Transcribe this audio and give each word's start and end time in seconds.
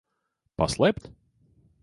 Paslēpt? 0.61 1.07